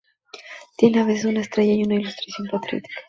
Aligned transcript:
Tiene 0.77 0.99
a 0.99 1.03
veces 1.05 1.25
una 1.25 1.41
estrella 1.41 1.73
y 1.73 1.83
una 1.83 1.93
ilustración 1.93 2.47
de 2.47 2.51
Patriota. 2.53 2.89